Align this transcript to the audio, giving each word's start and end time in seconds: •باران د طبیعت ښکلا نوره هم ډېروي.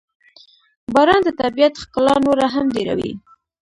•باران 0.93 1.21
د 1.25 1.29
طبیعت 1.41 1.73
ښکلا 1.81 2.15
نوره 2.25 2.45
هم 2.55 2.65
ډېروي. 2.75 3.11